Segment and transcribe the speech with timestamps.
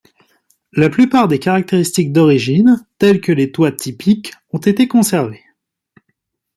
[0.73, 5.43] La plupart des caractéristiques d'origine, tels que les toits typiques, ont été conservés.